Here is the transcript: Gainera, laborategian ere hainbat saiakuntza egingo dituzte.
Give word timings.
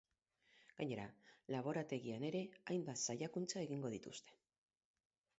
Gainera, 0.77 1.03
laborategian 1.55 2.25
ere 2.29 2.41
hainbat 2.73 3.01
saiakuntza 3.09 3.61
egingo 3.65 3.93
dituzte. 3.97 4.39